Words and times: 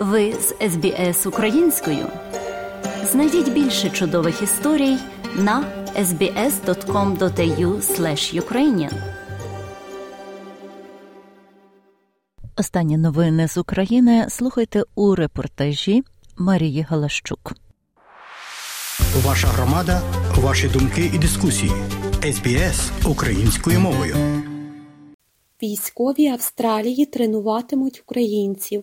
Ви 0.00 0.32
з 0.32 0.54
СБС 0.70 1.26
українською. 1.26 2.06
Знайдіть 3.04 3.52
більше 3.52 3.90
чудових 3.90 4.42
історій 4.42 4.96
на 5.36 5.64
sbs.com.au 5.96 7.80
ukrainian 8.40 8.92
Останні 12.56 12.96
новини 12.96 13.48
з 13.48 13.58
України 13.58 14.26
слухайте 14.28 14.82
у 14.94 15.14
репортажі 15.14 16.02
Марії 16.38 16.82
Галащук. 16.82 17.52
Ваша 19.24 19.48
громада, 19.48 20.02
ваші 20.36 20.68
думки 20.68 21.10
і 21.14 21.18
дискусії. 21.18 21.72
СБС 22.32 22.90
українською 23.06 23.80
мовою. 23.80 24.16
Військові 25.62 26.26
Австралії 26.26 27.06
тренуватимуть 27.06 28.02
українців. 28.06 28.82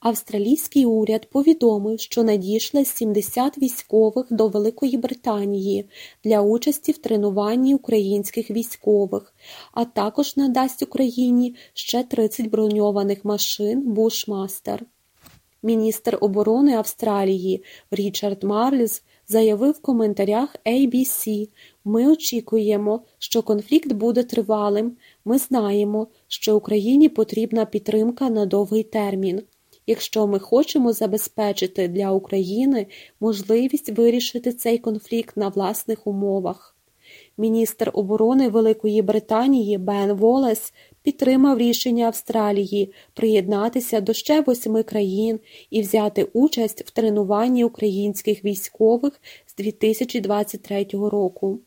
Австралійський 0.00 0.86
уряд 0.86 1.30
повідомив, 1.30 2.00
що 2.00 2.22
надійшли 2.22 2.84
70 2.84 3.58
військових 3.58 4.26
до 4.30 4.48
Великої 4.48 4.96
Британії 4.96 5.88
для 6.24 6.42
участі 6.42 6.92
в 6.92 6.98
тренуванні 6.98 7.74
українських 7.74 8.50
військових, 8.50 9.34
а 9.72 9.84
також 9.84 10.36
надасть 10.36 10.82
Україні 10.82 11.54
ще 11.74 12.02
30 12.02 12.46
броньованих 12.46 13.24
машин 13.24 13.80
Бушмастер. 13.80 14.86
Міністр 15.62 16.18
оборони 16.20 16.74
Австралії 16.74 17.64
Річард 17.90 18.44
Марліз 18.44 19.02
заявив 19.28 19.70
в 19.70 19.80
коментарях 19.80 20.56
ABC 20.66 21.48
Ми 21.84 22.08
очікуємо, 22.08 23.00
що 23.18 23.42
конфлікт 23.42 23.92
буде 23.92 24.22
тривалим. 24.22 24.96
Ми 25.24 25.38
знаємо, 25.38 26.06
що 26.28 26.56
Україні 26.56 27.08
потрібна 27.08 27.64
підтримка 27.64 28.30
на 28.30 28.46
довгий 28.46 28.82
термін. 28.82 29.42
Якщо 29.86 30.26
ми 30.26 30.38
хочемо 30.38 30.92
забезпечити 30.92 31.88
для 31.88 32.10
України 32.10 32.86
можливість 33.20 33.90
вирішити 33.90 34.52
цей 34.52 34.78
конфлікт 34.78 35.36
на 35.36 35.48
власних 35.48 36.06
умовах. 36.06 36.76
Міністр 37.38 37.90
оборони 37.94 38.48
Великої 38.48 39.02
Британії 39.02 39.78
Бен 39.78 40.12
Волес 40.12 40.72
підтримав 41.02 41.58
рішення 41.58 42.06
Австралії 42.06 42.92
приєднатися 43.14 44.00
до 44.00 44.12
ще 44.12 44.40
восьми 44.40 44.82
країн 44.82 45.40
і 45.70 45.80
взяти 45.80 46.24
участь 46.32 46.82
в 46.86 46.90
тренуванні 46.90 47.64
українських 47.64 48.44
військових 48.44 49.20
з 49.46 49.54
2023 49.54 50.86
року. 50.92 51.60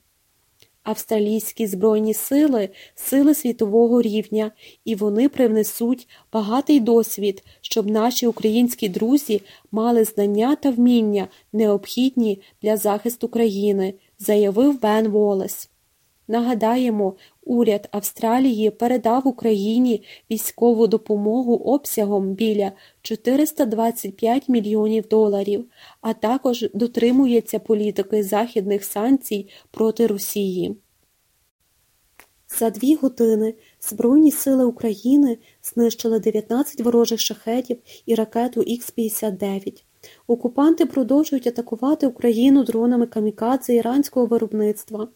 Австралійські 0.86 1.68
збройні 1.68 2.14
сили 2.14 2.70
сили 2.96 3.36
світового 3.36 4.02
рівня, 4.02 4.52
і 4.86 4.96
вони 4.96 5.30
привнесуть 5.30 6.08
багатий 6.34 6.80
досвід, 6.80 7.44
щоб 7.62 7.90
наші 7.90 8.28
українські 8.28 8.90
друзі 8.90 9.42
мали 9.72 10.04
знання 10.04 10.56
та 10.56 10.70
вміння, 10.70 11.28
необхідні 11.54 12.42
для 12.62 12.78
захисту 12.78 13.28
країни, 13.28 13.94
заявив 14.20 14.82
Бен 14.82 15.08
Волес. 15.08 15.70
Нагадаємо, 16.28 17.14
уряд 17.46 17.90
Австралії 17.92 18.70
передав 18.70 19.28
Україні 19.28 20.04
військову 20.32 20.88
допомогу 20.88 21.56
обсягом 21.56 22.34
біля 22.34 22.72
425 23.02 24.50
мільйонів 24.50 25.08
доларів, 25.08 25.66
а 26.02 26.14
також 26.14 26.66
дотримується 26.74 27.60
політики 27.60 28.24
західних 28.24 28.84
санкцій 28.84 29.50
проти 29.72 30.08
Росії. 30.08 30.76
За 32.60 32.70
дві 32.70 32.96
години 32.96 33.54
Збройні 33.82 34.32
сили 34.32 34.66
України 34.66 35.38
знищили 35.64 36.20
19 36.20 36.82
ворожих 36.82 37.20
шахетів 37.20 37.78
і 38.06 38.16
ракету 38.16 38.62
Х-59. 38.62 39.84
Окупанти 40.28 40.86
продовжують 40.86 41.48
атакувати 41.48 42.08
Україну 42.08 42.64
дронами 42.64 43.06
камікадзе 43.06 43.76
іранського 43.76 44.26
виробництва. 44.26 45.08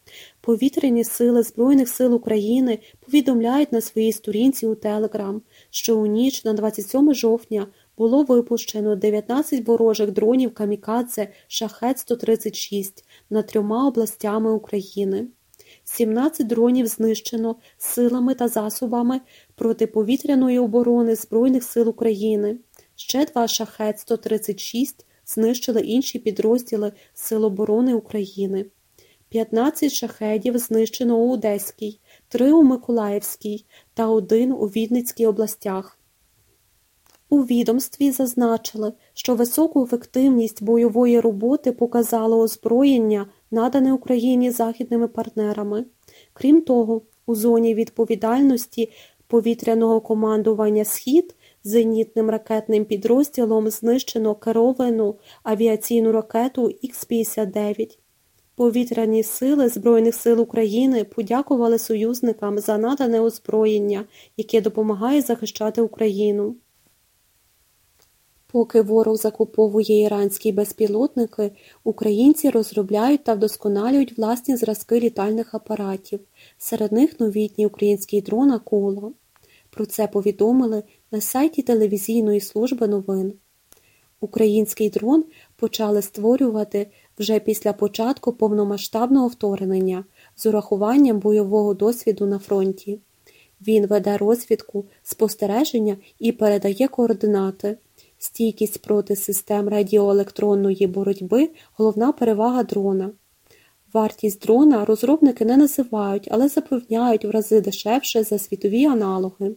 Повітряні 0.42 1.04
сили 1.04 1.44
Збройних 1.44 1.90
сил 1.90 2.16
України 2.16 2.80
повідомляють 3.06 3.72
на 3.72 3.82
своїй 3.82 4.12
сторінці 4.12 4.68
у 4.68 4.76
Телеграм, 4.76 5.42
що 5.70 5.98
у 5.98 6.06
ніч 6.06 6.46
на 6.46 6.54
27 6.54 7.14
жовтня 7.14 7.68
було 7.98 8.24
випущено 8.24 8.96
19 8.96 9.68
ворожих 9.68 10.12
дронів 10.12 10.54
камікадзе 10.54 11.28
Шахет-136 11.50 13.04
над 13.30 13.48
трьома 13.48 13.88
областями 13.88 14.52
України. 14.52 15.28
17 15.84 16.48
дронів 16.48 16.88
знищено 16.88 17.56
силами 17.78 18.34
та 18.34 18.48
засобами 18.48 19.22
протиповітряної 19.56 20.60
оборони 20.60 21.16
Збройних 21.16 21.64
сил 21.64 21.90
України. 21.90 22.58
Ще 23.02 23.26
два 23.26 23.48
«Шахет-136» 23.48 25.06
знищили 25.26 25.82
інші 25.82 26.20
підрозділи 26.20 26.92
Сил 27.14 27.46
оборони 27.46 27.94
України. 27.94 28.66
15 29.30 29.92
шахедів 29.92 30.58
знищено 30.58 31.18
у 31.18 31.32
Одеській, 31.32 32.00
3 32.28 32.52
у 32.52 32.64
Миколаївській 32.64 33.66
та 33.94 34.08
один 34.08 34.52
у 34.52 34.66
Відницькій 34.66 35.26
областях. 35.26 36.00
У 37.30 37.42
відомстві 37.42 38.12
зазначили, 38.12 38.94
що 39.14 39.36
високу 39.36 39.84
ефективність 39.84 40.64
бойової 40.64 41.20
роботи 41.20 41.72
показало 41.72 42.40
озброєння, 42.40 43.28
надане 43.52 43.94
Україні 43.94 44.52
західними 44.52 45.08
партнерами. 45.08 45.86
Крім 46.34 46.62
того, 46.62 47.02
у 47.26 47.36
зоні 47.36 47.76
відповідальності 47.76 48.92
повітряного 49.28 50.02
командування 50.02 50.86
Схід 50.86 51.36
зенітним 51.64 52.30
ракетним 52.30 52.86
підрозділом 52.86 53.70
знищено 53.70 54.36
керовану 54.36 55.16
авіаційну 55.44 56.12
ракету 56.12 56.64
Х-59. 56.68 57.98
Повітряні 58.56 59.24
сили 59.24 59.70
Збройних 59.70 60.16
сил 60.16 60.42
України 60.42 61.04
подякували 61.04 61.80
союзникам 61.80 62.60
за 62.60 62.78
надане 62.78 63.22
озброєння, 63.22 64.06
яке 64.38 64.62
допомагає 64.62 65.22
захищати 65.22 65.82
Україну. 65.82 66.56
Поки 68.52 68.82
ворог 68.82 69.16
закуповує 69.16 70.02
іранські 70.02 70.52
безпілотники, 70.52 71.52
українці 71.84 72.50
розробляють 72.50 73.24
та 73.24 73.34
вдосконалюють 73.34 74.18
власні 74.18 74.56
зразки 74.56 75.00
літальних 75.00 75.56
апаратів. 75.56 76.20
Серед 76.58 76.92
них 76.92 77.20
новітній 77.20 77.66
український 77.66 78.22
дрон 78.22 78.52
«Акула». 78.52 79.12
Про 79.70 79.86
це 79.86 80.08
повідомили 80.08 80.84
на 81.12 81.22
сайті 81.22 81.62
телевізійної 81.62 82.40
служби 82.40 82.88
новин. 82.88 83.34
Український 84.22 84.90
дрон 84.90 85.24
почали 85.56 86.02
створювати 86.02 86.88
вже 87.20 87.40
після 87.40 87.74
початку 87.74 88.34
повномасштабного 88.34 89.28
вторгнення 89.28 90.06
з 90.36 90.46
урахуванням 90.46 91.20
бойового 91.20 91.74
досвіду 91.74 92.26
на 92.26 92.40
фронті. 92.40 93.00
Він 93.68 93.88
веде 93.88 94.18
розвідку, 94.18 94.86
спостереження 95.04 95.98
і 96.20 96.32
передає 96.32 96.88
координати. 96.88 97.78
Стійкість 98.18 98.82
проти 98.82 99.16
систем 99.16 99.70
радіоелектронної 99.70 100.88
боротьби 100.88 101.50
головна 101.78 102.12
перевага 102.12 102.64
дрона. 102.64 103.12
Вартість 103.94 104.42
дрона 104.42 104.86
розробники 104.86 105.46
не 105.46 105.58
називають, 105.58 106.28
але 106.32 106.48
запевняють 106.48 107.26
в 107.26 107.30
рази 107.30 107.62
дешевше 107.62 108.24
за 108.24 108.40
світові 108.40 108.86
аналоги. 108.86 109.56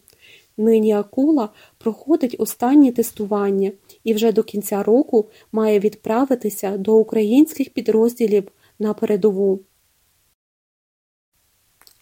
Нині 0.56 0.92
акула 0.92 1.48
проходить 1.78 2.36
останні 2.38 2.92
тестування 2.92 3.72
і 4.04 4.14
вже 4.14 4.32
до 4.32 4.42
кінця 4.42 4.82
року 4.82 5.28
має 5.52 5.78
відправитися 5.78 6.76
до 6.76 6.96
українських 6.96 7.70
підрозділів 7.70 8.48
на 8.78 8.94
передову. 8.94 9.60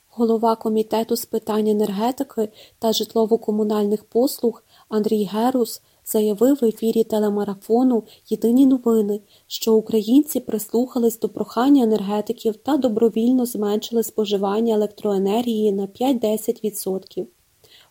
Голова 0.09 0.57
Комітету 0.57 1.17
з 1.17 1.25
питань 1.25 1.69
енергетики 1.69 2.49
та 2.79 2.93
житлово-комунальних 2.93 4.05
послуг 4.05 4.65
Андрій 4.89 5.25
Герус 5.33 5.83
заявив 6.05 6.59
в 6.61 6.65
ефірі 6.65 7.05
телемарафону 7.05 8.03
Єдині 8.29 8.67
новини, 8.67 9.21
що 9.47 9.75
українці 9.75 10.41
прислухались 10.41 11.19
до 11.19 11.29
прохання 11.29 11.85
енергетиків 11.85 12.57
та 12.57 12.77
добровільно 12.77 13.47
зменшили 13.47 14.03
споживання 14.03 14.75
електроенергії 14.75 15.73
на 15.73 15.87
5-10%. 15.87 17.27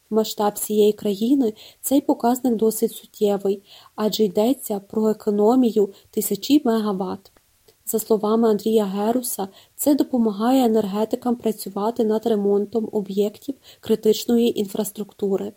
Масштаб 0.10 0.54
всієї 0.54 0.94
країни 0.94 1.54
цей 1.82 2.02
показник 2.02 2.56
досить 2.56 2.92
суттєвий, 2.92 3.64
адже 3.96 4.24
йдеться 4.24 4.80
про 4.80 5.10
економію 5.10 5.90
тисячі 6.12 6.62
мегаватт. 6.66 7.32
За 7.86 8.00
словами 8.00 8.50
Андрія 8.50 8.86
Геруса, 8.86 9.48
це 9.76 9.96
допомагає 9.96 10.66
енергетикам 10.66 11.36
працювати 11.36 12.04
над 12.04 12.26
ремонтом 12.26 12.90
об'єктів 12.92 13.56
критичної 13.80 14.60
інфраструктури. 14.60 15.54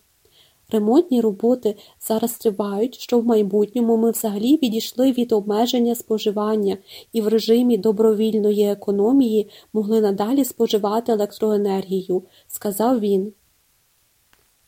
Ремонтні 0.70 1.20
роботи 1.20 1.76
зараз 2.00 2.32
тривають, 2.32 2.94
що 2.94 3.18
в 3.18 3.26
майбутньому 3.26 3.96
ми 3.96 4.10
взагалі 4.10 4.56
відійшли 4.56 5.12
від 5.12 5.32
обмеження 5.32 5.94
споживання 5.94 6.78
і 7.12 7.20
в 7.20 7.28
режимі 7.28 7.78
добровільної 7.78 8.70
економії 8.70 9.48
могли 9.72 10.00
надалі 10.00 10.44
споживати 10.44 11.12
електроенергію, 11.12 12.22
сказав 12.48 13.00
він. 13.00 13.32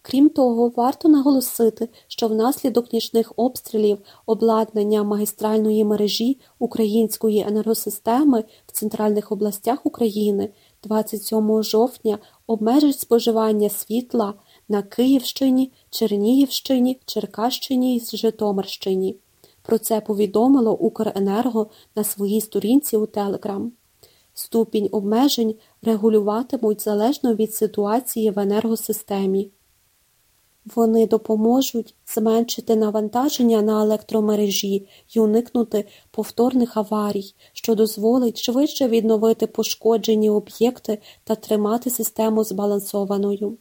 Крім 0.06 0.28
того, 0.28 0.72
варто 0.76 1.08
наголосити, 1.08 1.88
що 2.08 2.28
внаслідок 2.28 2.92
нічних 2.92 3.32
обстрілів 3.36 3.98
обладнання 4.26 5.02
магістральної 5.02 5.84
мережі 5.84 6.38
української 6.58 7.44
енергосистеми 7.48 8.44
в 8.66 8.72
центральних 8.72 9.32
областях 9.32 9.86
України 9.86 10.50
27 10.82 11.62
жовтня 11.62 12.18
обмежить 12.46 13.00
споживання 13.00 13.68
світла 13.68 14.34
на 14.68 14.82
Київщині, 14.82 15.72
Чернігівщині, 15.90 17.00
Черкащині 17.04 17.96
і 17.96 18.16
Житомирщині. 18.16 19.16
Про 19.62 19.78
це 19.78 20.00
повідомило 20.00 20.72
Укренерго 20.72 21.66
на 21.96 22.04
своїй 22.04 22.40
сторінці 22.40 22.96
у 22.96 23.06
Телеграм. 23.06 23.72
Ступінь 24.34 24.88
обмежень 24.92 25.54
регулюватимуть 25.82 26.82
залежно 26.82 27.34
від 27.34 27.54
ситуації 27.54 28.30
в 28.30 28.38
енергосистемі. 28.38 29.50
Вони 30.64 31.06
допоможуть 31.06 31.94
зменшити 32.06 32.76
навантаження 32.76 33.62
на 33.62 33.82
електромережі 33.82 34.88
й 35.14 35.18
уникнути 35.18 35.84
повторних 36.10 36.76
аварій, 36.76 37.34
що 37.52 37.74
дозволить 37.74 38.42
швидше 38.42 38.88
відновити 38.88 39.46
пошкоджені 39.46 40.30
об'єкти 40.30 40.98
та 41.24 41.34
тримати 41.34 41.90
систему 41.90 42.44
збалансованою. 42.44 43.58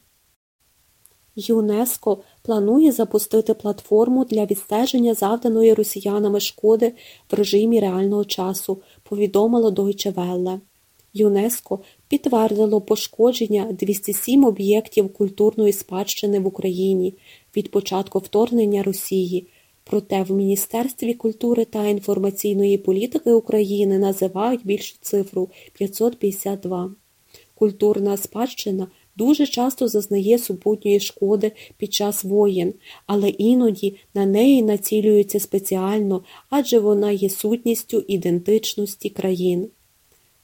ЮНЕСКО 1.36 2.18
планує 2.42 2.92
запустити 2.92 3.54
платформу 3.54 4.24
для 4.24 4.44
відстеження 4.44 5.14
завданої 5.14 5.74
росіянами 5.74 6.40
шкоди 6.40 6.94
в 7.30 7.34
режимі 7.34 7.80
реального 7.80 8.24
часу, 8.24 8.82
повідомило 9.02 9.70
Deutsche 9.70 10.14
Welle. 10.14 10.60
ЮНЕСКО 11.14 11.78
підтвердило 12.08 12.80
пошкодження 12.80 13.72
207 13.72 14.44
об'єктів 14.44 15.12
культурної 15.12 15.72
спадщини 15.72 16.40
в 16.40 16.46
Україні 16.46 17.14
від 17.56 17.70
початку 17.70 18.18
вторгнення 18.18 18.82
Росії. 18.82 19.46
Проте 19.84 20.22
в 20.22 20.30
Міністерстві 20.30 21.14
культури 21.14 21.64
та 21.64 21.86
інформаційної 21.86 22.78
політики 22.78 23.32
України 23.32 23.98
називають 23.98 24.66
більшу 24.66 24.96
цифру 25.00 25.50
552. 25.72 26.94
Культурна 27.54 28.16
спадщина 28.16 28.88
дуже 29.16 29.46
часто 29.46 29.88
зазнає 29.88 30.38
супутньої 30.38 31.00
шкоди 31.00 31.52
під 31.76 31.94
час 31.94 32.24
воєн, 32.24 32.74
але 33.06 33.28
іноді 33.28 33.96
на 34.14 34.26
неї 34.26 34.62
націлюються 34.62 35.40
спеціально, 35.40 36.24
адже 36.50 36.78
вона 36.78 37.10
є 37.10 37.30
сутністю 37.30 38.04
ідентичності 38.08 39.10
країн 39.10 39.68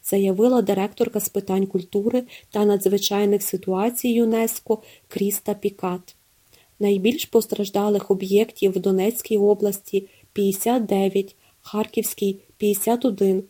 заявила 0.04 0.62
директорка 0.62 1.20
з 1.20 1.28
питань 1.28 1.66
культури 1.66 2.22
та 2.50 2.64
надзвичайних 2.64 3.42
ситуацій 3.42 4.08
ЮНЕСКО 4.08 4.82
Кріста 5.08 5.54
Пікат. 5.54 6.16
Найбільш 6.78 7.24
постраждалих 7.24 8.10
об'єктів 8.10 8.72
в 8.72 8.78
Донецькій 8.78 9.38
області 9.38 10.08
59, 10.32 11.36
Харківській 11.60 12.40
51, 12.56 13.44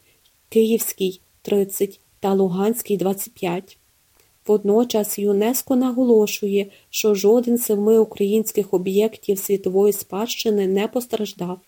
Київській 0.49 1.21
30 1.43 2.01
та 2.21 2.35
Луганській 2.35 2.97
25. 2.97 3.79
Водночас 4.47 5.19
ЮНЕСКО 5.19 5.77
наголошує, 5.77 6.71
що 6.91 7.15
жоден 7.15 7.59
з 7.59 7.63
семи 7.63 7.99
українських 7.99 8.75
об'єктів 8.75 9.39
світової 9.39 9.93
спадщини 9.93 10.67
не 10.67 10.89
постраждав. 10.89 11.61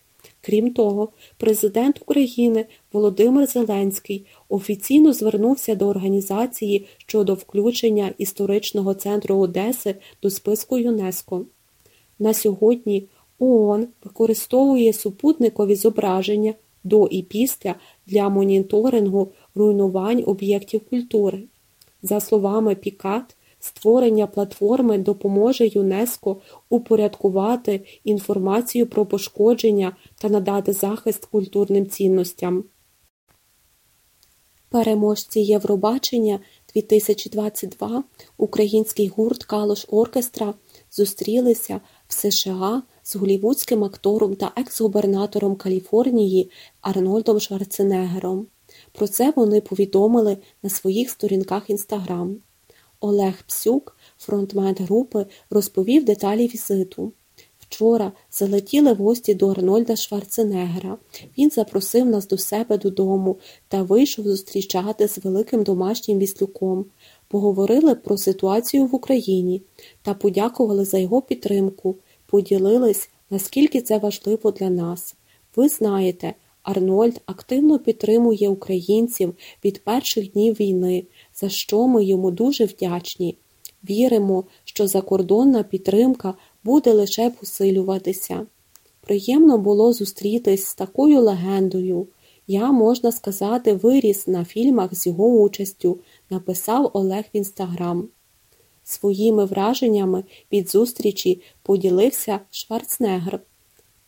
Крім 0.45 0.73
того, 0.73 1.09
президент 1.37 2.01
України 2.01 2.65
Володимир 2.93 3.47
Зеленський 3.47 4.25
офіційно 4.49 5.13
звернувся 5.13 5.75
до 5.75 5.87
організації 5.87 6.85
щодо 6.97 7.33
включення 7.33 8.13
історичного 8.17 8.93
центру 8.93 9.35
Одеси 9.35 9.95
до 10.21 10.29
списку 10.29 10.77
ЮНЕСКО. 10.77 11.45
На 12.19 12.33
сьогодні 12.33 13.07
ООН 13.39 13.87
використовує 14.03 14.93
супутникові 14.93 15.75
зображення 15.75 16.53
до 16.83 17.07
і 17.07 17.21
після 17.21 17.75
для 18.07 18.29
моніторингу 18.29 19.31
руйнувань 19.55 20.23
об'єктів 20.25 20.81
культури. 20.89 21.43
За 22.01 22.19
словами 22.19 22.75
Пікат, 22.75 23.35
Створення 23.65 24.27
платформи 24.27 24.97
допоможе 24.97 25.67
ЮНЕСКО 25.67 26.41
упорядкувати 26.69 27.81
інформацію 28.03 28.87
про 28.87 29.05
пошкодження 29.05 29.95
та 30.17 30.29
надати 30.29 30.73
захист 30.73 31.25
культурним 31.25 31.87
цінностям. 31.87 32.63
Переможці 34.69 35.39
Євробачення 35.39 36.39
2022 36.73 38.03
український 38.37 39.07
гурт 39.07 39.43
Калош 39.43 39.85
Оркестра 39.89 40.53
зустрілися 40.91 41.81
в 42.07 42.13
США 42.13 42.83
з 43.03 43.15
голівудським 43.15 43.83
актором 43.83 44.35
та 44.35 44.51
екс-губернатором 44.55 45.55
Каліфорнії 45.55 46.51
Арнольдом 46.81 47.39
Шварценеггером. 47.39 48.47
Про 48.91 49.07
це 49.07 49.33
вони 49.35 49.61
повідомили 49.61 50.37
на 50.63 50.69
своїх 50.69 51.09
сторінках 51.09 51.69
Інстаграм. 51.69 52.37
Олег 53.03 53.43
Псюк, 53.47 53.97
фронтмен 54.17 54.75
групи, 54.79 55.25
розповів 55.49 56.05
деталі 56.05 56.47
візиту. 56.47 57.11
Вчора 57.59 58.11
залетіли 58.31 58.93
гості 58.93 59.33
до 59.33 59.49
Арнольда 59.49 59.95
Шварценеггера. 59.95 60.97
Він 61.37 61.49
запросив 61.49 62.05
нас 62.05 62.27
до 62.27 62.37
себе 62.37 62.77
додому 62.77 63.37
та 63.67 63.83
вийшов 63.83 64.27
зустрічати 64.27 65.07
з 65.07 65.17
великим 65.17 65.63
домашнім 65.63 66.19
віслюком. 66.19 66.85
Поговорили 67.27 67.95
про 67.95 68.17
ситуацію 68.17 68.85
в 68.85 68.95
Україні 68.95 69.61
та 70.01 70.13
подякували 70.13 70.85
за 70.85 70.97
його 70.97 71.21
підтримку, 71.21 71.95
поділились, 72.25 73.09
наскільки 73.29 73.81
це 73.81 73.97
важливо 73.97 74.51
для 74.51 74.69
нас. 74.69 75.15
Ви 75.55 75.69
знаєте, 75.69 76.33
Арнольд 76.63 77.21
активно 77.25 77.79
підтримує 77.79 78.49
українців 78.49 79.35
від 79.65 79.83
перших 79.83 80.31
днів 80.31 80.53
війни, 80.53 81.03
за 81.35 81.49
що 81.49 81.87
ми 81.87 82.05
йому 82.05 82.31
дуже 82.31 82.65
вдячні. 82.65 83.37
Віримо, 83.89 84.43
що 84.63 84.87
закордонна 84.87 85.63
підтримка 85.63 86.33
буде 86.63 86.93
лише 86.93 87.29
посилюватися. 87.29 88.45
Приємно 89.01 89.57
було 89.57 89.93
зустрітись 89.93 90.65
з 90.65 90.75
такою 90.75 91.21
легендою. 91.21 92.07
Я, 92.47 92.71
можна 92.71 93.11
сказати, 93.11 93.73
виріс 93.73 94.27
на 94.27 94.45
фільмах 94.45 94.95
з 94.95 95.07
його 95.07 95.27
участю, 95.27 95.99
написав 96.29 96.91
Олег 96.93 97.23
в 97.33 97.37
інстаграм. 97.37 98.07
Своїми 98.83 99.45
враженнями 99.45 100.23
від 100.51 100.69
зустрічі 100.69 101.41
поділився 101.63 102.39
Шварцнегр. 102.51 103.39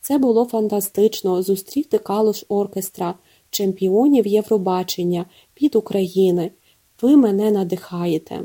Це 0.07 0.17
було 0.17 0.45
фантастично 0.45 1.41
зустріти 1.41 1.97
калуш 1.97 2.45
оркестра, 2.49 3.15
чемпіонів 3.49 4.27
Євробачення 4.27 5.25
від 5.61 5.75
України. 5.75 6.51
Ви 7.01 7.17
мене 7.17 7.51
надихаєте. 7.51 8.41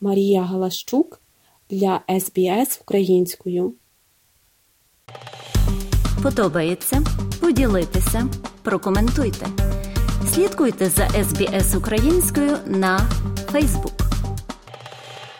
Марія 0.00 0.42
Галащук 0.42 1.20
для 1.70 2.00
СБС 2.20 2.80
українською. 2.80 3.74
Подобається? 6.22 7.02
Поділитися, 7.40 8.28
прокоментуйте. 8.62 9.46
Слідкуйте 10.34 10.88
за 10.88 11.08
СБС 11.08 11.74
українською 11.74 12.56
на 12.66 12.98
Фейсбук. 13.52 14.07